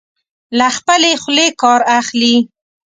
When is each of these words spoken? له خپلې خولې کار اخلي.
له 0.57 0.67
خپلې 0.77 1.11
خولې 1.21 1.47
کار 1.61 1.81
اخلي. 1.99 2.35